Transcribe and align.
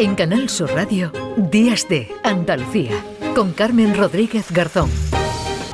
En 0.00 0.14
Canal 0.14 0.48
Sur 0.48 0.72
Radio, 0.74 1.10
Días 1.36 1.88
de 1.88 2.08
Andalucía, 2.22 3.04
con 3.34 3.52
Carmen 3.52 3.96
Rodríguez 3.96 4.52
Garzón. 4.52 4.88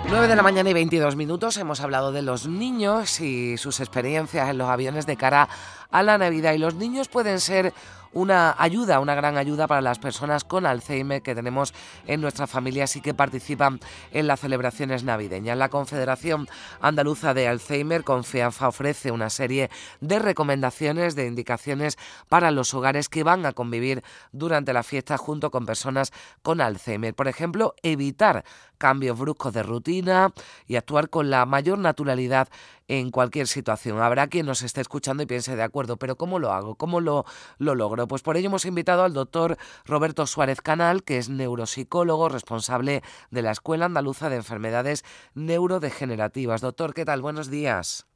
9 0.09 0.29
de 0.29 0.35
la 0.35 0.43
mañana 0.43 0.71
y 0.71 0.73
22 0.73 1.15
minutos 1.15 1.59
hemos 1.59 1.81
hablado 1.81 2.11
de 2.11 2.23
los 2.23 2.49
niños 2.49 3.21
y 3.21 3.59
sus 3.59 3.81
experiencias 3.81 4.49
en 4.49 4.57
los 4.57 4.71
aviones 4.71 5.05
de 5.05 5.19
cara 5.19 5.51
a 5.95 6.03
la 6.03 6.19
Navidad. 6.19 6.53
Y 6.55 6.59
los 6.59 6.75
niños 6.75 7.09
pueden 7.09 7.39
ser 7.39 7.73
una 8.13 8.55
ayuda, 8.59 9.01
una 9.01 9.15
gran 9.15 9.37
ayuda 9.37 9.67
para 9.67 9.81
las 9.81 9.99
personas 9.99 10.45
con 10.45 10.67
Alzheimer 10.67 11.23
que 11.23 11.35
tenemos 11.35 11.75
en 12.07 12.21
nuestras 12.21 12.49
familias 12.49 12.95
y 12.97 13.01
que 13.01 13.13
participan 13.13 13.81
en 14.13 14.27
las 14.27 14.41
celebraciones 14.41 15.03
navideñas. 15.03 15.59
La 15.59 15.69
Confederación 15.69 16.49
Andaluza 16.81 17.35
de 17.35 17.49
Alzheimer, 17.49 18.05
Confianza, 18.05 18.69
ofrece 18.69 19.11
una 19.11 19.31
serie 19.31 19.71
de 20.01 20.19
recomendaciones, 20.19 21.17
de 21.17 21.27
indicaciones 21.27 21.99
para 22.29 22.51
los 22.51 22.73
hogares 22.75 23.09
que 23.09 23.25
van 23.25 23.47
a 23.47 23.53
convivir 23.53 24.03
durante 24.33 24.73
la 24.73 24.85
fiesta 24.85 25.17
junto 25.17 25.51
con 25.51 25.67
personas 25.67 26.13
con 26.43 26.61
Alzheimer. 26.61 27.15
Por 27.15 27.29
ejemplo, 27.29 27.75
evitar 27.83 28.45
cambios 28.79 29.19
bruscos 29.19 29.53
de 29.55 29.63
rutina 29.63 30.33
y 30.67 30.77
actuar 30.77 31.09
con 31.09 31.31
la 31.31 31.47
mayor 31.47 31.79
naturalidad 31.79 32.49
en 32.89 33.11
cualquier 33.11 33.47
situación. 33.47 34.01
Habrá 34.01 34.27
quien 34.27 34.47
nos 34.47 34.63
esté 34.63 34.81
escuchando 34.81 35.23
y 35.23 35.27
piense 35.27 35.57
de 35.57 35.63
acuerdo, 35.63 35.97
pero 35.97 36.17
¿cómo 36.17 36.39
lo 36.39 36.53
hago? 36.53 36.75
¿Cómo 36.75 37.01
lo, 37.01 37.25
lo 37.59 37.75
logro? 37.75 38.07
Pues 38.07 38.23
por 38.23 38.37
ello 38.37 38.49
hemos 38.49 38.65
invitado 38.65 39.05
al 39.05 39.15
doctor 39.15 39.57
Roberto 39.85 40.27
Suárez 40.27 40.61
Canal, 40.61 41.03
que 41.03 41.19
es 41.19 41.29
neuropsicólogo 41.29 42.29
responsable 42.29 43.03
de 43.31 43.43
la 43.43 43.53
Escuela 43.53 43.87
Andaluza 43.87 44.29
de 44.29 44.37
Enfermedades 44.37 45.05
Neurodegenerativas. 45.35 46.61
Doctor, 46.61 46.95
¿qué 46.95 47.05
tal? 47.05 47.23
Buenos 47.23 47.51
días. 47.51 48.07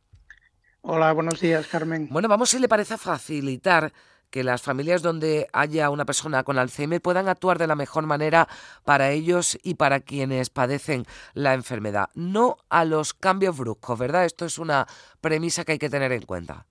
Hola, 0.83 1.13
buenos 1.13 1.41
días, 1.41 1.67
Carmen. 1.67 2.09
Bueno, 2.11 2.29
vamos 2.29 2.51
si 2.51 2.59
le 2.59 2.69
parece 2.69 2.97
facilitar 2.97 3.93
que 4.31 4.45
las 4.45 4.63
familias 4.63 5.03
donde 5.03 5.49
haya 5.53 5.91
una 5.91 6.05
persona 6.05 6.43
con 6.45 6.59
Alzheimer 6.59 7.01
puedan 7.01 7.29
actuar 7.29 7.59
de 7.59 7.67
la 7.67 7.75
mejor 7.75 8.07
manera 8.07 8.49
para 8.85 9.11
ellos 9.11 9.59
y 9.63 9.75
para 9.75 10.01
quienes 10.01 10.51
padecen 10.51 11.07
la 11.35 11.55
enfermedad. 11.55 12.11
No 12.15 12.59
a 12.69 12.85
los 12.85 13.15
cambios 13.15 13.57
bruscos, 13.57 13.99
¿verdad? 13.99 14.25
Esto 14.25 14.45
es 14.45 14.59
una 14.59 14.87
premisa 15.21 15.65
que 15.65 15.73
hay 15.73 15.79
que 15.79 15.91
tener 15.91 16.13
en 16.13 16.23
cuenta. 16.23 16.67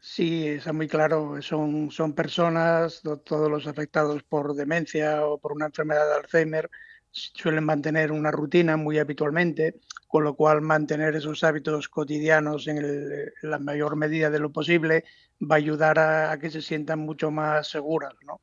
Sí, 0.00 0.48
está 0.48 0.72
muy 0.72 0.88
claro. 0.88 1.42
Son, 1.42 1.90
son 1.90 2.14
personas, 2.14 3.02
todos 3.24 3.50
los 3.50 3.66
afectados 3.66 4.22
por 4.22 4.54
demencia 4.54 5.26
o 5.26 5.38
por 5.38 5.52
una 5.52 5.66
enfermedad 5.66 6.06
de 6.08 6.14
Alzheimer, 6.14 6.70
suelen 7.12 7.64
mantener 7.64 8.12
una 8.12 8.30
rutina 8.30 8.76
muy 8.76 8.98
habitualmente, 8.98 9.80
con 10.06 10.24
lo 10.24 10.34
cual 10.34 10.60
mantener 10.60 11.16
esos 11.16 11.42
hábitos 11.44 11.88
cotidianos 11.88 12.66
en, 12.68 13.32
la 13.42 13.58
mayor 13.58 13.96
medida 13.96 14.30
de 14.30 14.38
lo 14.38 14.50
posible 14.52 15.04
va 15.40 15.56
a 15.56 15.58
ayudar 15.58 15.98
a, 15.98 16.38
que 16.38 16.50
se 16.50 16.62
sientan 16.62 17.00
mucho 17.00 17.30
más 17.30 17.68
seguras. 17.68 18.14
¿no? 18.24 18.40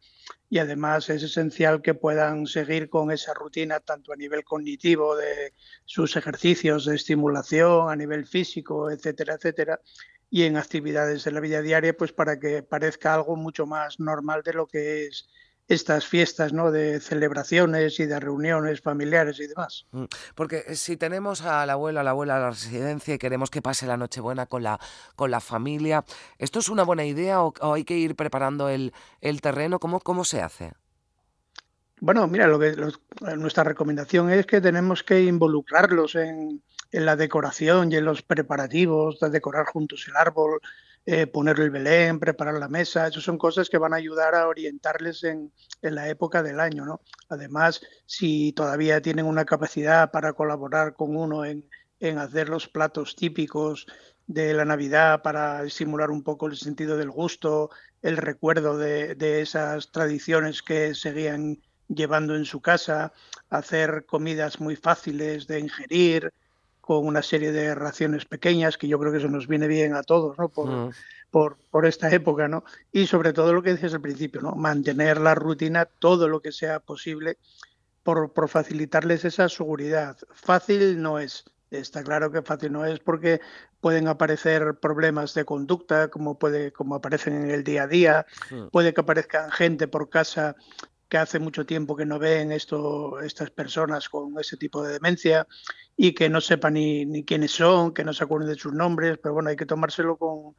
Y 0.49 0.59
además 0.59 1.09
es 1.09 1.23
esencial 1.23 1.81
que 1.81 1.93
puedan 1.93 2.45
seguir 2.47 2.89
con 2.89 3.11
esa 3.11 3.33
rutina 3.33 3.79
tanto 3.79 4.13
a 4.13 4.15
nivel 4.15 4.43
cognitivo 4.43 5.15
de 5.15 5.53
sus 5.85 6.15
ejercicios 6.15 6.85
de 6.85 6.95
estimulación, 6.95 7.89
a 7.89 7.95
nivel 7.95 8.25
físico, 8.25 8.89
etcétera, 8.89 9.35
etcétera, 9.35 9.79
y 10.29 10.43
en 10.43 10.57
actividades 10.57 11.23
de 11.23 11.31
la 11.31 11.39
vida 11.39 11.61
diaria, 11.61 11.95
pues 11.95 12.11
para 12.11 12.39
que 12.39 12.63
parezca 12.63 13.13
algo 13.13 13.35
mucho 13.35 13.65
más 13.65 13.99
normal 13.99 14.41
de 14.43 14.53
lo 14.53 14.67
que 14.67 15.05
es 15.05 15.29
estas 15.67 16.07
fiestas 16.07 16.53
¿no? 16.53 16.71
de 16.71 16.99
celebraciones 16.99 17.99
y 17.99 18.05
de 18.05 18.19
reuniones 18.19 18.81
familiares 18.81 19.39
y 19.39 19.47
demás. 19.47 19.85
Mm, 19.91 20.05
porque 20.35 20.75
si 20.75 20.97
tenemos 20.97 21.41
a 21.41 21.65
la 21.65 21.73
abuela, 21.73 22.01
a 22.01 22.03
la 22.03 22.11
abuela 22.11 22.37
a 22.37 22.39
la 22.39 22.49
residencia 22.51 23.15
y 23.15 23.17
queremos 23.17 23.49
que 23.49 23.61
pase 23.61 23.85
la 23.85 23.97
Nochebuena 23.97 24.45
con 24.45 24.63
la, 24.63 24.79
con 25.15 25.29
la 25.29 25.41
familia, 25.41 26.05
¿esto 26.37 26.59
es 26.59 26.69
una 26.69 26.83
buena 26.83 27.05
idea 27.05 27.41
o, 27.41 27.73
hay 27.73 27.83
que 27.83 27.97
ir 27.97 28.15
preparando 28.15 28.69
el, 28.69 28.93
el 29.21 29.41
terreno? 29.41 29.79
¿Cómo, 29.79 29.99
¿Cómo 29.99 30.23
se 30.23 30.41
hace? 30.41 30.73
Bueno, 31.99 32.27
mira, 32.27 32.47
lo 32.47 32.59
que 32.59 32.75
nuestra 33.37 33.63
recomendación 33.63 34.29
es 34.29 34.45
que 34.45 34.61
tenemos 34.61 35.03
que 35.03 35.23
involucrarlos 35.23 36.15
en, 36.15 36.61
en 36.91 37.05
la 37.05 37.15
decoración 37.15 37.91
y 37.91 37.95
en 37.95 38.05
los 38.05 38.21
preparativos, 38.21 39.19
de 39.19 39.29
decorar 39.29 39.65
juntos 39.65 40.05
el 40.07 40.15
árbol, 40.15 40.61
eh, 41.09 41.25
poner 41.25 41.57
el 41.61 41.69
Belén, 41.69 42.19
preparar 42.19 42.55
la 42.55 42.67
mesa, 42.67 43.07
eso 43.07 43.21
son 43.21 43.37
cosas 43.37 43.69
que 43.69 43.77
van 43.77 43.93
a 43.93 43.95
ayudar 43.95 44.35
a 44.35 44.45
orientarles 44.45 45.23
en, 45.23 45.53
la 45.81 46.09
época 46.09 46.43
del 46.43 46.59
año. 46.59 46.85
¿no? 46.85 46.99
Además, 47.29 47.79
si 48.05 48.51
todavía 48.51 49.01
tienen 49.01 49.25
una 49.25 49.45
capacidad 49.45 50.11
para 50.11 50.33
colaborar 50.33 50.95
con 50.95 51.15
uno 51.15 51.45
en, 51.45 51.63
hacer 52.19 52.49
los 52.49 52.67
platos 52.67 53.15
típicos 53.15 53.87
de 54.27 54.53
la 54.53 54.65
Navidad 54.65 55.21
para 55.21 55.63
estimular 55.63 56.11
un 56.11 56.23
poco 56.23 56.47
el 56.47 56.57
sentido 56.57 56.97
del 56.97 57.09
gusto, 57.09 57.69
el 58.01 58.17
recuerdo 58.17 58.77
de, 58.77 59.15
de 59.15 59.39
esas 59.41 59.93
tradiciones 59.93 60.61
que 60.61 60.93
seguían 60.93 61.61
llevando 61.87 62.35
en 62.35 62.43
su 62.43 62.59
casa, 62.59 63.13
hacer 63.49 64.05
comidas 64.05 64.59
muy 64.59 64.75
fáciles 64.75 65.47
de 65.47 65.61
ingerir, 65.61 66.33
con 66.87 67.05
una 67.05 67.21
serie 67.21 67.51
de 67.51 67.75
raciones 67.75 68.23
pequeñas, 68.23 68.77
que 68.77 68.87
yo 68.87 68.97
creo 68.97 69.11
que 69.11 69.17
eso 69.17 69.27
nos 69.27 69.45
viene 69.45 69.67
bien 69.67 69.93
a 69.93 70.03
todos, 70.03 70.37
¿no? 70.37 70.47
Por, 70.47 70.69
mm. 70.69 70.91
por, 71.29 71.57
por, 71.69 71.85
esta 71.85 72.09
época, 72.09 72.47
¿no? 72.47 72.63
Y 72.93 73.07
sobre 73.07 73.33
todo 73.33 73.51
lo 73.51 73.61
que 73.61 73.73
dices 73.73 73.93
al 73.93 73.99
principio, 73.99 74.39
¿no? 74.39 74.53
Mantener 74.53 75.19
la 75.19 75.35
rutina 75.35 75.83
todo 75.83 76.29
lo 76.29 76.41
que 76.41 76.53
sea 76.53 76.79
posible 76.79 77.39
por, 78.03 78.31
por 78.31 78.47
facilitarles 78.47 79.25
esa 79.25 79.49
seguridad. 79.49 80.17
Fácil 80.31 81.01
no 81.01 81.19
es, 81.19 81.43
Está 81.71 82.01
claro 82.01 82.31
que 82.31 82.41
fácil 82.41 82.71
no 82.71 82.85
es 82.85 82.99
porque 82.99 83.41
pueden 83.81 84.07
aparecer 84.07 84.75
problemas 84.75 85.33
de 85.33 85.43
conducta, 85.43 86.07
como 86.07 86.39
puede, 86.39 86.71
como 86.71 86.95
aparecen 86.95 87.33
en 87.43 87.51
el 87.51 87.65
día 87.65 87.83
a 87.83 87.87
día, 87.87 88.25
mm. 88.49 88.67
puede 88.67 88.93
que 88.93 89.01
aparezcan 89.01 89.51
gente 89.51 89.89
por 89.89 90.09
casa 90.09 90.55
que 91.09 91.17
hace 91.17 91.39
mucho 91.39 91.65
tiempo 91.65 91.95
que 91.95 92.05
no 92.05 92.19
ven 92.19 92.51
esto, 92.51 93.19
estas 93.21 93.49
personas 93.51 94.09
con 94.09 94.37
ese 94.39 94.57
tipo 94.57 94.83
de 94.83 94.93
demencia 94.93 95.47
y 95.95 96.13
que 96.13 96.29
no 96.29 96.41
sepan 96.41 96.73
ni, 96.73 97.05
ni 97.05 97.23
quiénes 97.23 97.51
son, 97.51 97.93
que 97.93 98.03
no 98.03 98.13
se 98.13 98.23
acuerden 98.23 98.49
de 98.49 98.55
sus 98.59 98.73
nombres, 98.73 99.17
pero 99.21 99.33
bueno, 99.33 99.49
hay 99.49 99.55
que 99.55 99.65
tomárselo 99.65 100.17
con, 100.17 100.55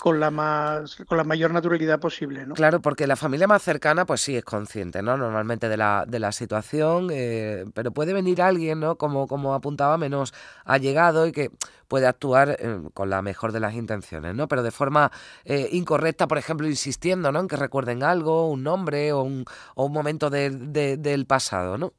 con 0.00 0.18
la 0.18 0.30
más 0.30 0.96
con 1.06 1.18
la 1.18 1.24
mayor 1.24 1.52
naturalidad 1.52 2.00
posible 2.00 2.46
¿no? 2.46 2.54
claro 2.54 2.80
porque 2.80 3.06
la 3.06 3.16
familia 3.16 3.46
más 3.46 3.62
cercana 3.62 4.06
pues 4.06 4.22
sí 4.22 4.36
es 4.36 4.44
consciente 4.44 5.02
no 5.02 5.16
normalmente 5.16 5.68
de 5.68 5.76
la, 5.76 6.04
de 6.08 6.18
la 6.18 6.32
situación 6.32 7.08
eh, 7.12 7.66
pero 7.74 7.92
puede 7.92 8.12
venir 8.12 8.40
alguien 8.40 8.80
no 8.80 8.96
como 8.96 9.28
como 9.28 9.54
apuntaba 9.54 9.98
menos 9.98 10.32
allegado 10.64 11.26
y 11.26 11.32
que 11.32 11.50
puede 11.86 12.06
actuar 12.06 12.56
eh, 12.58 12.80
con 12.94 13.10
la 13.10 13.20
mejor 13.20 13.52
de 13.52 13.60
las 13.60 13.74
intenciones 13.74 14.34
no 14.34 14.48
pero 14.48 14.62
de 14.62 14.70
forma 14.70 15.12
eh, 15.44 15.68
incorrecta 15.72 16.26
por 16.26 16.38
ejemplo 16.38 16.66
insistiendo 16.66 17.30
no 17.30 17.40
en 17.40 17.48
que 17.48 17.56
recuerden 17.56 18.02
algo 18.02 18.48
un 18.48 18.62
nombre 18.62 19.12
o 19.12 19.22
un, 19.22 19.44
o 19.74 19.84
un 19.84 19.92
momento 19.92 20.30
del 20.30 21.26
pasado 21.26 21.76
no 21.76 21.92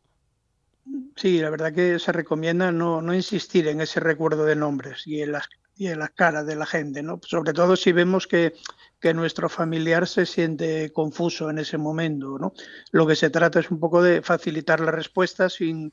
Sí, 1.15 1.39
la 1.39 1.49
verdad 1.49 1.73
que 1.73 1.99
se 1.99 2.11
recomienda 2.11 2.71
no, 2.71 3.01
no 3.01 3.13
insistir 3.13 3.67
en 3.67 3.81
ese 3.81 3.99
recuerdo 3.99 4.45
de 4.45 4.55
nombres 4.55 5.05
y 5.05 5.21
en 5.21 5.33
las 5.33 5.47
y 5.81 5.87
en 5.87 5.97
la 5.97 6.09
cara 6.09 6.43
de 6.43 6.55
la 6.55 6.67
gente, 6.67 7.01
¿no? 7.01 7.19
Sobre 7.25 7.53
todo 7.53 7.75
si 7.75 7.91
vemos 7.91 8.27
que, 8.27 8.53
que 8.99 9.15
nuestro 9.15 9.49
familiar 9.49 10.07
se 10.07 10.27
siente 10.27 10.93
confuso 10.93 11.49
en 11.49 11.57
ese 11.57 11.79
momento, 11.79 12.37
¿no? 12.37 12.53
Lo 12.91 13.07
que 13.07 13.15
se 13.15 13.31
trata 13.31 13.59
es 13.59 13.71
un 13.71 13.79
poco 13.79 14.03
de 14.03 14.21
facilitar 14.21 14.79
la 14.79 14.91
respuesta 14.91 15.49
sin, 15.49 15.91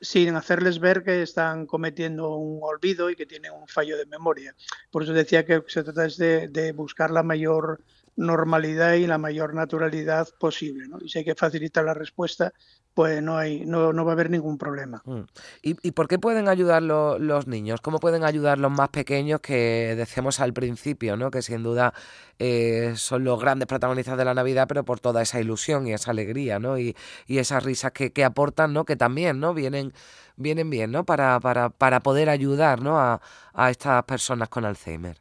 sin 0.00 0.34
hacerles 0.34 0.80
ver 0.80 1.04
que 1.04 1.22
están 1.22 1.66
cometiendo 1.66 2.34
un 2.34 2.58
olvido 2.60 3.08
y 3.08 3.14
que 3.14 3.24
tienen 3.24 3.52
un 3.52 3.68
fallo 3.68 3.96
de 3.96 4.06
memoria. 4.06 4.56
Por 4.90 5.04
eso 5.04 5.12
decía 5.12 5.46
que 5.46 5.62
se 5.68 5.84
trata 5.84 6.08
de, 6.08 6.48
de 6.48 6.72
buscar 6.72 7.12
la 7.12 7.22
mayor 7.22 7.84
normalidad 8.16 8.94
y 8.94 9.06
la 9.06 9.18
mayor 9.18 9.54
naturalidad 9.54 10.26
posible. 10.40 10.88
¿no? 10.88 10.98
Y 11.00 11.08
si 11.08 11.18
hay 11.18 11.24
que 11.24 11.36
facilitar 11.36 11.84
la 11.84 11.94
respuesta, 11.94 12.52
pues 12.94 13.22
no, 13.22 13.38
hay, 13.38 13.64
no, 13.66 13.92
no 13.92 14.04
va 14.04 14.12
a 14.12 14.14
haber 14.14 14.30
ningún 14.30 14.58
problema. 14.58 15.02
Mm. 15.04 15.20
¿Y, 15.62 15.76
¿Y, 15.88 15.92
por 15.92 16.08
qué 16.08 16.18
pueden 16.18 16.48
ayudar 16.48 16.82
los 16.82 17.46
niños? 17.46 17.80
¿Cómo 17.80 17.98
pueden 17.98 18.24
ayudar 18.24 18.58
los 18.58 18.72
más 18.72 18.88
pequeños 18.88 19.40
que 19.40 19.94
decíamos 19.96 20.40
al 20.40 20.52
principio, 20.52 21.16
¿no? 21.16 21.30
que 21.30 21.42
sin 21.42 21.62
duda 21.62 21.94
eh, 22.38 22.94
son 22.96 23.24
los 23.24 23.40
grandes 23.40 23.68
protagonistas 23.68 24.18
de 24.18 24.24
la 24.24 24.34
Navidad, 24.34 24.66
pero 24.68 24.84
por 24.84 25.00
toda 25.00 25.22
esa 25.22 25.40
ilusión 25.40 25.86
y 25.86 25.92
esa 25.92 26.10
alegría 26.10 26.58
¿no? 26.58 26.78
y, 26.78 26.96
y 27.26 27.38
esas 27.38 27.62
risas 27.62 27.92
que, 27.92 28.12
que, 28.12 28.24
aportan, 28.24 28.72
¿no? 28.72 28.84
que 28.84 28.96
también 28.96 29.40
¿no? 29.40 29.54
vienen, 29.54 29.92
vienen 30.36 30.68
bien 30.68 30.90
¿no? 30.90 31.04
para, 31.04 31.38
para, 31.40 31.70
para 31.70 32.00
poder 32.00 32.28
ayudar 32.28 32.82
¿no? 32.82 32.98
a, 32.98 33.20
a 33.54 33.70
estas 33.70 34.02
personas 34.04 34.48
con 34.48 34.64
Alzheimer? 34.64 35.20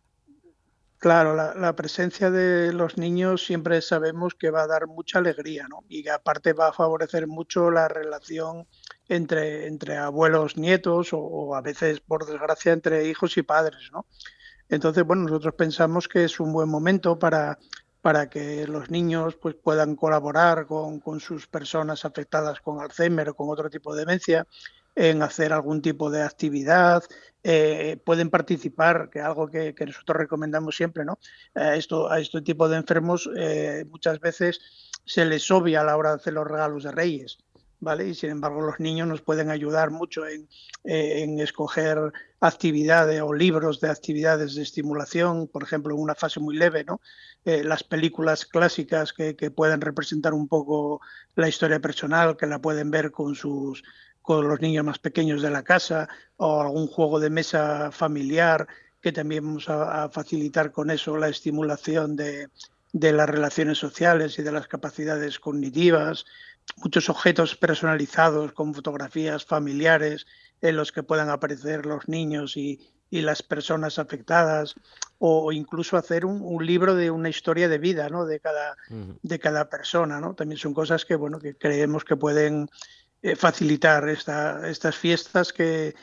Claro, 1.00 1.34
la, 1.34 1.76
presencia 1.78 2.30
de 2.30 2.74
los 2.74 2.98
niños 2.98 3.46
siempre 3.46 3.82
sabemos 3.82 4.36
que 4.36 4.52
va 4.52 4.64
a 4.64 4.68
dar 4.68 4.86
mucha 4.86 5.20
alegría, 5.20 5.66
¿no? 5.70 5.86
Y 5.88 6.04
que 6.04 6.12
aparte 6.12 6.52
va 6.52 6.68
a 6.68 6.74
favorecer 6.74 7.26
mucho 7.26 7.72
la 7.72 7.88
relación 7.88 8.68
entre, 9.08 9.68
entre 9.68 9.96
abuelos, 9.96 10.58
nietos 10.58 11.12
o, 11.14 11.56
a 11.56 11.62
veces, 11.62 12.02
por 12.02 12.26
desgracia, 12.26 12.74
entre 12.74 13.08
hijos 13.08 13.38
y 13.38 13.44
padres, 13.44 13.90
¿no? 13.94 14.08
Entonces, 14.68 15.06
bueno, 15.06 15.24
nosotros 15.24 15.54
pensamos 15.54 16.10
que 16.10 16.26
es 16.26 16.38
un 16.42 16.52
buen 16.52 16.68
momento 16.68 17.18
para, 17.18 17.58
para 18.02 18.30
que 18.30 18.68
los 18.68 18.90
niños 18.92 19.38
pues, 19.38 19.56
puedan 19.56 19.96
colaborar 19.96 20.68
con, 20.68 21.00
con 21.00 21.22
sus 21.22 21.48
personas 21.48 22.04
afectadas 22.04 22.60
con 22.60 22.82
Alzheimer 22.82 23.30
o 23.30 23.36
con 23.36 23.50
otro 23.50 23.70
tipo 23.70 23.96
de 23.96 24.02
demencia 24.02 24.46
en 24.96 25.22
hacer 25.22 25.54
algún 25.54 25.82
tipo 25.82 26.10
de 26.10 26.24
actividad, 26.24 27.04
eh, 27.42 27.98
pueden 28.04 28.30
participar, 28.30 29.10
que 29.10 29.20
es 29.20 29.26
algo 29.26 29.50
que, 29.50 29.74
nosotros 29.86 30.18
recomendamos 30.18 30.76
siempre, 30.76 31.06
¿no? 31.06 31.20
Esto, 31.56 32.12
a 32.12 32.20
este 32.20 32.42
tipo 32.42 32.68
de 32.68 32.78
enfermos 32.78 33.30
eh, 33.38 33.86
muchas 33.90 34.20
veces 34.20 34.60
se 35.06 35.26
les 35.26 35.50
obvia 35.50 35.82
a 35.82 35.84
la 35.86 35.96
hora 35.96 36.10
de 36.10 36.16
hacer 36.18 36.34
los 36.34 36.48
regalos 36.48 36.84
de 36.84 36.92
Reyes. 36.92 37.38
¿Vale? 37.82 38.10
Y 38.10 38.14
sin 38.14 38.32
embargo 38.32 38.60
los 38.60 38.78
niños 38.82 39.08
nos 39.08 39.22
pueden 39.22 39.50
ayudar 39.50 39.90
mucho 39.90 40.28
en, 40.28 40.50
en, 40.84 41.40
escoger 41.40 42.12
actividades 42.42 43.22
o 43.22 43.34
libros 43.34 43.80
de 43.80 43.90
actividades 43.90 44.56
de 44.56 44.64
estimulación, 44.64 45.48
por 45.48 45.64
ejemplo, 45.64 45.96
en 45.96 46.02
una 46.02 46.14
fase 46.14 46.42
muy 46.42 46.58
leve, 46.58 46.84
¿no? 46.84 47.00
Eh, 47.46 47.64
las 47.64 47.86
películas 47.86 48.46
clásicas 48.46 49.14
que, 49.14 49.38
que, 49.38 49.50
pueden 49.50 49.80
representar 49.80 50.34
un 50.34 50.50
poco 50.50 51.00
la 51.36 51.48
historia 51.48 51.80
personal, 51.80 52.36
que 52.36 52.48
la 52.48 52.60
pueden 52.60 52.92
ver 52.92 53.12
con 53.12 53.34
sus 53.34 53.82
con 54.30 54.48
los 54.48 54.62
niños 54.62 54.86
más 54.86 55.00
pequeños 55.00 55.42
de 55.42 55.50
la 55.50 55.64
casa 55.64 56.08
o 56.38 56.62
algún 56.62 56.86
juego 56.86 57.20
de 57.20 57.32
mesa 57.32 57.90
familiar 57.92 58.68
que 59.02 59.12
también 59.12 59.44
vamos 59.44 59.68
a, 59.70 60.08
facilitar 60.10 60.72
con 60.72 60.92
eso 60.92 61.18
la 61.18 61.30
estimulación 61.30 62.16
de, 62.16 62.50
de, 62.94 63.12
las 63.12 63.28
relaciones 63.28 63.80
sociales 63.80 64.38
y 64.38 64.44
de 64.44 64.52
las 64.52 64.68
capacidades 64.68 65.40
cognitivas, 65.40 66.26
muchos 66.78 67.10
objetos 67.10 67.56
personalizados 67.56 68.52
con 68.52 68.76
fotografías 68.76 69.46
familiares 69.46 70.28
en 70.62 70.76
los 70.76 70.92
que 70.92 71.02
puedan 71.02 71.32
aparecer 71.32 71.88
los 71.88 72.08
niños 72.08 72.56
y, 72.56 72.80
y 73.10 73.22
las 73.22 73.42
personas 73.42 73.98
afectadas 73.98 74.76
o 75.18 75.52
incluso 75.52 75.98
hacer 75.98 76.24
un, 76.24 76.40
un, 76.44 76.64
libro 76.64 76.94
de 76.94 77.10
una 77.10 77.30
historia 77.30 77.68
de 77.68 77.80
vida 77.80 78.10
¿no? 78.10 78.26
de, 78.26 78.40
cada, 78.40 78.78
de 79.24 79.40
cada 79.40 79.70
persona. 79.70 80.22
¿no? 80.22 80.36
También 80.36 80.60
son 80.60 80.76
cosas 80.76 81.04
que, 81.04 81.16
bueno, 81.16 81.40
que 81.40 81.56
creemos 81.56 82.06
que 82.06 82.16
pueden 82.16 82.70
facilitar 83.36 84.08
esta, 84.10 84.68
estas 84.70 84.96
fiestas 84.96 85.52
que, 85.52 85.94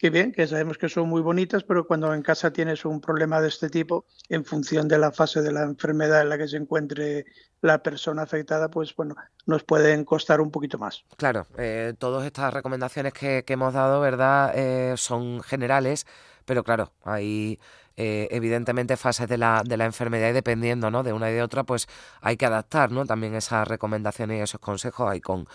bien, 0.00 0.32
que 0.32 0.46
sabemos 0.46 0.76
que 0.76 0.88
son 0.88 1.08
muy 1.08 1.22
bonitas, 1.22 1.64
pero 1.64 1.86
cuando 1.86 2.12
en 2.12 2.22
casa 2.22 2.52
tienes 2.52 2.84
un 2.84 3.00
problema 3.00 3.40
de 3.40 3.48
este 3.48 3.70
tipo, 3.70 4.06
en 4.28 4.44
función 4.44 4.88
de 4.88 4.98
la 4.98 5.12
fase 5.12 5.40
de 5.40 5.52
la 5.52 5.62
enfermedad 5.62 6.22
en 6.22 6.28
la 6.28 6.38
que 6.38 6.48
se 6.48 6.56
encuentre 6.56 7.24
la 7.60 7.82
persona 7.82 8.22
afectada, 8.22 8.68
pues 8.68 8.94
bueno, 8.94 9.14
nos 9.46 9.64
pueden 9.64 10.04
costar 10.04 10.40
un 10.40 10.50
poquito 10.50 10.78
más. 10.78 11.04
Claro, 11.16 11.46
eh, 11.56 11.94
todas 11.98 12.26
estas 12.26 12.52
recomendaciones 12.52 13.12
que, 13.14 13.44
que 13.46 13.52
hemos 13.54 13.72
dado, 13.72 14.00
¿verdad?, 14.00 14.52
eh, 14.54 14.94
son 14.96 15.42
generales, 15.42 16.06
pero 16.44 16.62
claro, 16.64 16.92
hay 17.04 17.58
eh, 17.96 18.26
evidentemente 18.32 18.96
fases 18.96 19.28
de 19.28 19.38
la, 19.38 19.62
de 19.64 19.76
la 19.76 19.84
enfermedad 19.84 20.30
y 20.30 20.32
dependiendo 20.32 20.90
¿no? 20.90 21.04
de 21.04 21.12
una 21.12 21.30
y 21.30 21.34
de 21.34 21.42
otra, 21.42 21.62
pues 21.62 21.86
hay 22.20 22.36
que 22.36 22.44
adaptar 22.46 22.90
¿no? 22.90 23.06
también 23.06 23.36
esas 23.36 23.68
recomendaciones 23.68 24.38
y 24.38 24.42
esos 24.42 24.60
consejos. 24.60 25.10
Hay 25.10 25.20
con 25.20 25.46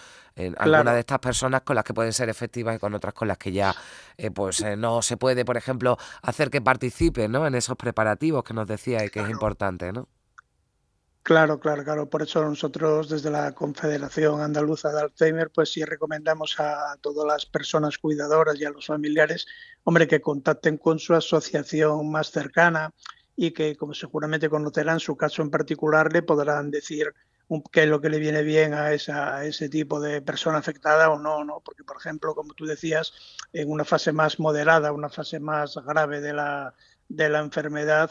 algunas 0.58 0.94
de 0.94 1.02
estas 1.02 1.20
personas 1.20 1.64
con 1.64 1.76
las 1.76 1.84
que 1.84 1.94
pueden 1.94 2.14
ser 2.14 2.30
efectivas 2.30 2.76
y 2.76 2.80
con 2.80 2.94
otras 2.94 3.14
con 3.14 3.28
las 3.28 3.38
que 3.38 3.52
ya 3.52 3.76
eh, 4.18 4.32
pues 4.32 4.62
eh, 4.62 4.78
no 4.78 5.02
se 5.02 5.18
puede, 5.18 5.44
por 5.44 5.58
ejemplo, 5.58 5.98
hacer 6.22 6.50
que 6.50 6.62
participen 6.62 7.32
¿no? 7.32 7.46
en 7.46 7.56
esos 7.56 7.76
preparativos 7.76 8.44
que 8.44 8.54
nos 8.54 8.68
decía 8.68 9.04
y 9.04 9.10
que 9.10 9.20
es 9.20 9.30
importante. 9.30 9.92
¿no? 9.92 10.08
Claro, 11.24 11.60
claro, 11.60 11.84
claro. 11.84 12.10
Por 12.10 12.24
eso 12.24 12.44
nosotros 12.44 13.08
desde 13.10 13.30
la 13.30 13.52
Confederación 13.54 14.42
Andaluza 14.42 14.92
de 14.92 15.02
Alzheimer, 15.02 15.52
pues 15.52 15.72
sí 15.72 15.84
recomendamos 15.84 16.60
a 16.60 16.98
todas 17.02 17.26
las 17.28 17.46
personas 17.46 17.98
cuidadoras 18.00 18.60
y 18.60 18.66
a 18.66 18.72
los 18.72 18.88
familiares, 18.88 19.46
hombre, 19.84 20.08
que 20.08 20.22
contacten 20.22 20.78
con 20.78 20.98
su 20.98 21.14
asociación 21.14 22.10
más 22.10 22.32
cercana 22.32 22.94
y 23.36 23.52
que, 23.52 23.76
como 23.76 23.94
seguramente 23.94 24.50
conocerán 24.50 25.00
su 25.00 25.16
caso 25.16 25.42
en 25.44 25.52
particular, 25.52 26.12
le 26.12 26.24
podrán 26.24 26.72
decir 26.72 27.14
qué 27.72 27.84
es 27.84 27.90
lo 27.90 28.02
que 28.02 28.10
le 28.10 28.20
viene 28.20 28.42
bien 28.44 28.74
a, 28.74 28.92
esa, 28.94 29.44
ese 29.46 29.70
tipo 29.70 30.00
de 30.00 30.22
persona 30.22 30.58
afectada 30.58 31.10
o 31.12 31.20
no, 31.20 31.44
¿no? 31.44 31.62
Porque, 31.64 31.84
por 31.84 31.98
ejemplo, 31.98 32.34
como 32.34 32.54
tú 32.54 32.66
decías, 32.66 33.14
en 33.54 33.70
una 33.70 33.86
fase 33.86 34.12
más 34.14 34.40
moderada, 34.40 34.92
una 34.92 35.10
fase 35.10 35.40
más 35.40 35.76
grave 35.86 36.22
de 36.22 36.34
la, 36.34 36.74
de 37.08 37.30
la 37.30 37.40
enfermedad, 37.40 38.10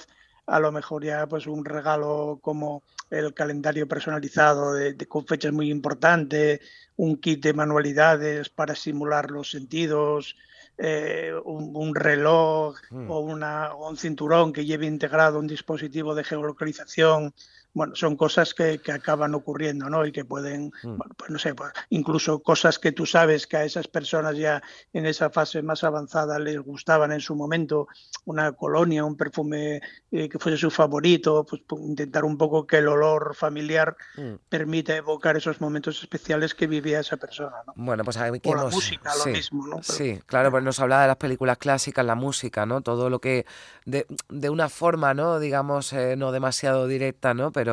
a 0.49 0.59
lo 0.61 0.73
mejor 0.73 1.05
ya 1.05 1.27
pues 1.27 1.47
un 1.47 1.65
regalo 1.65 2.39
como 2.43 2.83
el 3.11 3.35
calendario 3.35 3.87
personalizado 3.87 4.75
de, 4.75 4.97
con 5.07 5.27
fechas 5.27 5.53
muy 5.53 5.71
importantes, 5.71 6.61
un 6.97 7.17
kit 7.19 7.43
de 7.43 7.53
manualidades 7.53 8.49
para 8.49 8.75
simular 8.75 9.31
los 9.31 9.51
sentidos, 9.51 10.37
eh, 10.79 11.33
un, 11.45 11.95
reloj 11.95 12.77
mm. 12.91 13.11
o, 13.11 13.21
una, 13.21 13.75
o 13.75 13.91
un 13.91 13.97
cinturón 13.97 14.53
que 14.53 14.65
lleve 14.65 14.87
integrado 14.87 15.39
un 15.39 15.47
dispositivo 15.47 16.15
de 16.15 16.25
geolocalización 16.25 17.35
bueno, 17.79 17.95
son 17.95 18.17
cosas 18.17 18.55
que, 18.55 18.79
que, 18.79 18.91
acaban 18.91 19.37
ocurriendo, 19.37 19.89
¿no? 19.89 20.05
Y 20.05 20.11
que 20.11 20.25
pueden, 20.25 20.73
mm. 20.83 20.97
bueno, 20.97 21.15
pues 21.17 21.31
no 21.31 21.39
sé, 21.39 21.55
pues 21.55 21.73
incluso 21.91 22.41
cosas 22.41 22.81
que 22.81 22.91
tú 22.91 23.07
sabes 23.07 23.47
que 23.47 23.57
a 23.57 23.65
esas 23.65 23.87
personas 23.87 24.37
ya 24.37 24.61
en 24.93 25.07
esa 25.07 25.31
fase 25.31 25.63
más 25.63 25.85
avanzada 25.85 26.41
les 26.41 26.59
gustaban 26.59 27.13
en 27.13 27.21
su 27.21 27.37
momento, 27.37 27.87
una 28.25 28.51
colonia, 28.51 29.05
un 29.05 29.17
perfume 29.17 29.81
eh, 30.11 30.29
que 30.29 30.41
fuese 30.41 30.59
su 30.59 30.73
favorito, 30.73 31.47
pues, 31.49 31.63
pues, 31.69 31.83
intentar 31.85 32.25
un 32.25 32.37
poco 32.37 32.67
que 32.67 32.79
el 32.79 32.89
olor 32.89 33.37
familiar 33.37 33.97
mm. 34.17 34.35
permita 34.49 34.97
evocar 34.97 35.37
esos 35.37 35.61
momentos 35.61 36.03
especiales 36.03 36.57
que 36.57 36.67
vivía 36.67 36.99
esa 36.99 37.17
persona, 37.17 37.59
¿no? 37.65 37.75
Bueno, 37.77 38.03
pues 38.03 38.17
hay 38.17 38.41
que 38.41 38.49
o 38.49 38.57
la 38.57 38.65
música, 38.65 39.13
lo 39.25 39.31
mismo, 39.31 39.69
¿no? 39.69 39.85
sí, 39.85 40.21
claro, 40.27 40.51
pues 40.51 40.65
nos 40.65 40.81
hablaba 40.81 41.03
de 41.03 41.09
las 41.09 41.17
películas 41.17 41.59
clásicas, 41.59 42.05
la 42.05 42.17
música, 42.17 42.67
¿no? 42.67 42.81
Todo 42.81 43.09
lo 43.09 43.21
que 43.21 43.47
de, 43.85 44.05
de 44.29 44.51
una 44.51 44.69
forma, 44.69 45.15
¿no? 45.15 45.39
Digamos, 45.39 45.93
eh, 45.93 46.17
no 46.17 46.33
demasiado 46.33 46.89
directa, 46.89 47.35
¿no? 47.35 47.53
pero, 47.53 47.68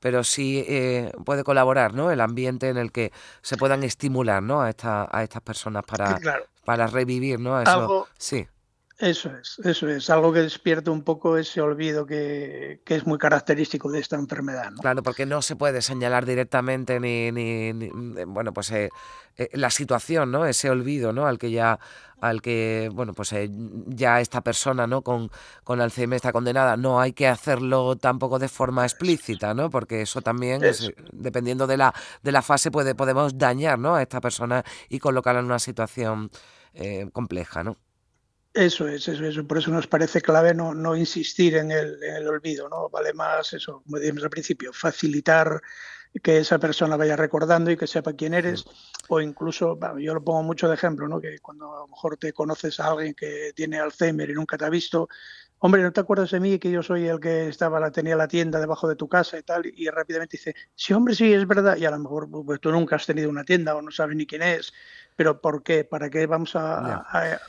pero 0.00 0.24
sí 0.24 0.64
eh, 0.66 1.12
puede 1.24 1.44
colaborar, 1.44 1.94
¿no? 1.94 2.10
El 2.10 2.20
ambiente 2.20 2.68
en 2.68 2.76
el 2.76 2.92
que 2.92 3.12
se 3.42 3.56
puedan 3.56 3.82
estimular, 3.82 4.42
¿no? 4.42 4.62
A, 4.62 4.70
esta, 4.70 5.08
a 5.10 5.22
estas 5.22 5.42
personas 5.42 5.84
para, 5.84 6.18
para 6.64 6.86
revivir, 6.86 7.40
¿no? 7.40 7.60
Eso, 7.60 8.08
sí. 8.18 8.46
Eso 8.98 9.28
es, 9.36 9.58
eso 9.64 9.88
es, 9.88 10.08
algo 10.08 10.32
que 10.32 10.38
despierta 10.40 10.92
un 10.92 11.02
poco 11.02 11.36
ese 11.36 11.60
olvido 11.60 12.06
que, 12.06 12.80
que, 12.84 12.94
es 12.94 13.04
muy 13.04 13.18
característico 13.18 13.90
de 13.90 13.98
esta 13.98 14.14
enfermedad. 14.14 14.70
¿no? 14.70 14.80
Claro, 14.80 15.02
porque 15.02 15.26
no 15.26 15.42
se 15.42 15.56
puede 15.56 15.82
señalar 15.82 16.24
directamente 16.24 17.00
ni, 17.00 17.32
ni, 17.32 17.72
bueno, 18.24 18.52
pues 18.52 18.70
eh, 18.70 18.90
eh, 19.36 19.48
la 19.54 19.70
situación, 19.70 20.30
¿no? 20.30 20.46
Ese 20.46 20.70
olvido, 20.70 21.12
¿no? 21.12 21.26
Al 21.26 21.40
que 21.40 21.50
ya, 21.50 21.80
al 22.20 22.40
que, 22.40 22.88
bueno, 22.94 23.14
pues 23.14 23.32
eh, 23.32 23.50
ya 23.50 24.20
esta 24.20 24.42
persona, 24.42 24.86
¿no? 24.86 25.02
Con, 25.02 25.28
con 25.64 25.80
Alzheimer 25.80 26.16
está 26.16 26.30
condenada. 26.30 26.76
No 26.76 27.00
hay 27.00 27.14
que 27.14 27.26
hacerlo 27.26 27.96
tampoco 27.96 28.38
de 28.38 28.48
forma 28.48 28.84
explícita, 28.84 29.54
¿no? 29.54 29.70
Porque 29.70 30.02
eso 30.02 30.22
también, 30.22 30.62
dependiendo 31.12 31.66
de 31.66 31.78
la, 31.78 31.92
de 32.22 32.30
la 32.30 32.42
fase, 32.42 32.70
puede, 32.70 32.94
podemos 32.94 33.36
dañar, 33.36 33.76
¿no? 33.76 33.96
A 33.96 34.02
esta 34.02 34.20
persona 34.20 34.62
y 34.88 35.00
colocarla 35.00 35.40
en 35.40 35.46
una 35.46 35.58
situación 35.58 36.30
compleja, 37.12 37.62
¿no? 37.62 37.76
Eso 38.54 38.86
es, 38.86 39.08
eso 39.08 39.26
es. 39.26 39.36
Por 39.46 39.58
eso 39.58 39.72
nos 39.72 39.88
parece 39.88 40.20
clave 40.20 40.54
no, 40.54 40.74
no 40.74 40.94
insistir 40.94 41.56
en 41.56 41.72
el, 41.72 42.00
en 42.02 42.14
el, 42.16 42.28
olvido, 42.28 42.68
¿no? 42.68 42.88
Vale 42.88 43.12
más 43.12 43.52
eso, 43.52 43.82
como 43.82 43.98
dijimos 43.98 44.22
al 44.22 44.30
principio, 44.30 44.72
facilitar 44.72 45.60
que 46.22 46.38
esa 46.38 46.60
persona 46.60 46.96
vaya 46.96 47.16
recordando 47.16 47.72
y 47.72 47.76
que 47.76 47.88
sepa 47.88 48.12
quién 48.12 48.32
eres, 48.32 48.64
o 49.08 49.20
incluso, 49.20 49.76
yo 49.98 50.14
lo 50.14 50.22
pongo 50.22 50.44
mucho 50.44 50.68
de 50.68 50.74
ejemplo, 50.74 51.08
¿no? 51.08 51.20
Que 51.20 51.40
cuando 51.40 51.74
a 51.74 51.80
lo 51.80 51.88
mejor 51.88 52.16
te 52.16 52.32
conoces 52.32 52.78
a 52.78 52.92
alguien 52.92 53.14
que 53.14 53.52
tiene 53.56 53.80
Alzheimer 53.80 54.30
y 54.30 54.34
nunca 54.34 54.56
te 54.56 54.64
ha 54.64 54.70
visto, 54.70 55.08
hombre, 55.58 55.82
¿no 55.82 55.92
te 55.92 55.98
acuerdas 55.98 56.30
de 56.30 56.38
mí 56.38 56.60
que 56.60 56.70
yo 56.70 56.84
soy 56.84 57.08
el 57.08 57.18
que 57.18 57.48
estaba, 57.48 57.80
la, 57.80 57.90
tenía 57.90 58.14
la 58.14 58.28
tienda 58.28 58.60
debajo 58.60 58.86
de 58.86 58.94
tu 58.94 59.08
casa 59.08 59.36
y 59.36 59.42
tal? 59.42 59.66
Y 59.66 59.88
rápidamente 59.88 60.36
dice, 60.36 60.54
sí, 60.76 60.92
hombre, 60.92 61.16
sí, 61.16 61.32
es 61.32 61.44
verdad. 61.48 61.76
Y 61.76 61.86
a 61.86 61.90
lo 61.90 61.98
mejor 61.98 62.30
pues, 62.30 62.60
tú 62.60 62.70
nunca 62.70 62.94
has 62.94 63.06
tenido 63.06 63.28
una 63.28 63.42
tienda 63.42 63.74
o 63.74 63.82
no 63.82 63.90
sabes 63.90 64.14
ni 64.14 64.28
quién 64.28 64.42
es 64.42 64.72
pero 65.16 65.40
¿por 65.40 65.62
qué? 65.62 65.84
¿Para 65.84 66.10
qué 66.10 66.26
vamos 66.26 66.56
a, 66.56 67.04
a, 67.08 67.40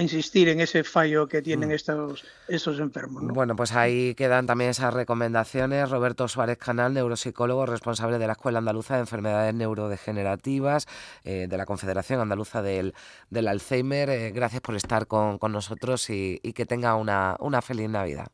insistir 0.00 0.48
en 0.48 0.60
ese 0.60 0.84
fallo 0.84 1.28
que 1.28 1.42
tienen 1.42 1.68
mm. 1.68 1.72
estos, 1.72 2.24
estos 2.48 2.78
enfermos? 2.80 3.22
Bueno, 3.26 3.54
pues 3.54 3.72
ahí 3.72 4.14
quedan 4.14 4.46
también 4.46 4.70
esas 4.70 4.94
recomendaciones. 4.94 5.90
Roberto 5.90 6.28
Suárez 6.28 6.56
Canal, 6.56 6.94
neuropsicólogo, 6.94 7.66
responsable 7.66 8.18
de 8.18 8.26
la 8.26 8.32
Escuela 8.32 8.58
Andaluza 8.58 8.94
de 8.94 9.00
Enfermedades 9.00 9.54
Neurodegenerativas 9.54 10.86
eh, 11.24 11.46
de 11.48 11.56
la 11.58 11.66
Confederación 11.66 12.20
Andaluza 12.20 12.62
del, 12.62 12.94
del 13.28 13.48
Alzheimer. 13.48 14.08
Eh, 14.08 14.30
gracias 14.30 14.62
por 14.62 14.76
estar 14.76 15.06
con, 15.06 15.38
con 15.38 15.52
nosotros 15.52 16.08
y, 16.08 16.40
y, 16.42 16.52
que 16.54 16.64
tenga 16.64 16.94
una, 16.94 17.36
una 17.40 17.60
feliz 17.60 17.90
Navidad. 17.90 18.28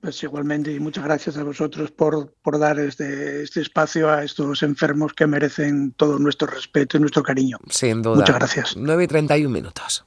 Pues 0.00 0.22
igualmente, 0.22 0.72
y 0.72 0.80
muchas 0.80 1.04
gracias 1.04 1.36
a 1.36 1.42
vosotros 1.42 1.90
por, 1.90 2.32
por 2.42 2.58
dar 2.58 2.78
este, 2.78 3.42
este 3.42 3.60
espacio 3.60 4.10
a 4.10 4.24
estos 4.24 4.62
enfermos 4.62 5.12
que 5.12 5.26
merecen 5.26 5.92
todo 5.92 6.18
nuestro 6.18 6.48
respeto 6.48 6.96
y 6.96 7.00
nuestro 7.00 7.22
cariño. 7.22 7.58
Sin 7.68 8.00
duda. 8.00 8.16
Muchas 8.16 8.36
gracias. 8.36 8.76
9 8.78 9.04
y 9.04 9.06
31 9.06 9.50
minutos. 9.50 10.06